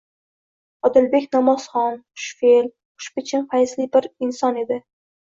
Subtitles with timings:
[0.89, 4.85] Odilbek namozxon, xushfe'l, xushbichim, fayzli bir inon edi.